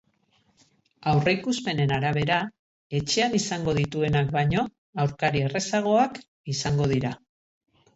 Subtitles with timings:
[1.11, 2.39] Aurreikuspenen arabera,
[3.03, 4.67] etxean izango dituenak baino
[5.07, 6.23] aurkari errazagoak
[6.59, 7.19] izango dira.